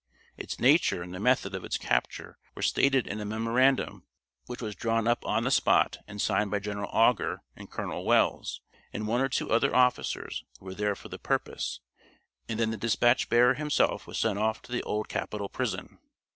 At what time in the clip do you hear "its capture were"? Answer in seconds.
1.63-2.63